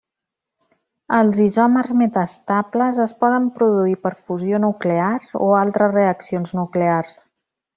Els 1.17 1.41
isòmers 1.47 1.91
metaestables 1.99 3.01
es 3.05 3.13
poden 3.21 3.45
produir 3.59 3.95
per 4.07 4.13
fusió 4.31 4.63
nuclear 4.67 5.13
o 5.49 5.53
altres 5.61 5.97
reaccions 6.01 6.57
nuclears. 6.63 7.25